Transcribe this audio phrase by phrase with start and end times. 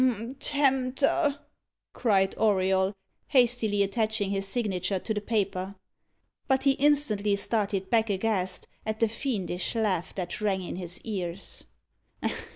[0.39, 1.37] "Tempter!"
[1.93, 2.95] cried Auriol,
[3.27, 5.75] hastily attaching his signature to the paper.
[6.47, 11.65] But he instantly started back aghast at the fiendish laugh that rang in his ears.